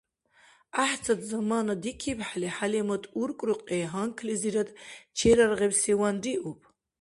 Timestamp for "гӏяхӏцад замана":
0.73-1.75